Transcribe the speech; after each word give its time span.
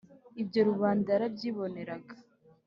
ibyo 0.41 0.61
rubanda 0.69 1.07
yarabyiboneraga, 1.13 2.15